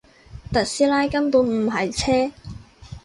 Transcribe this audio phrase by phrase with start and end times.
[0.51, 2.31] 特斯拉根本唔係車